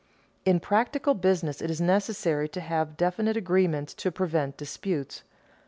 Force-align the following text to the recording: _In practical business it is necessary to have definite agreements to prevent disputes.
_In 0.45 0.59
practical 0.59 1.13
business 1.13 1.61
it 1.61 1.69
is 1.69 1.79
necessary 1.79 2.49
to 2.49 2.59
have 2.59 2.97
definite 2.97 3.37
agreements 3.37 3.93
to 3.93 4.11
prevent 4.11 4.57
disputes. 4.57 5.21